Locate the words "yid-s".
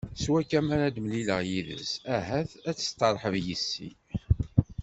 1.49-1.91